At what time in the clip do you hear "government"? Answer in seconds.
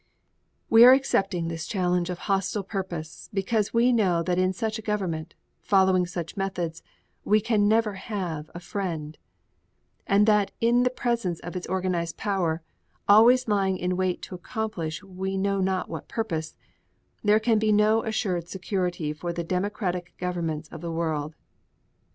4.81-5.35